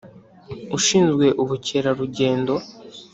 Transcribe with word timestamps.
ushinzwe 0.77 1.25
ubukerarugendo 1.41 2.53